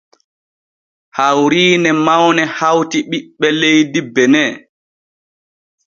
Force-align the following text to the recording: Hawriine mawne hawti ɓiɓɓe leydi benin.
Hawriine 1.17 1.89
mawne 2.05 2.43
hawti 2.57 2.97
ɓiɓɓe 3.09 3.47
leydi 3.59 3.99
benin. 4.13 4.51